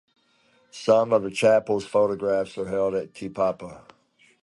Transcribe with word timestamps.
Some 0.71 1.13
of 1.13 1.21
Chapple’s 1.31 1.85
photographs 1.85 2.57
are 2.57 2.67
held 2.67 2.95
at 2.95 3.13
Te 3.13 3.29
Papa. 3.29 3.83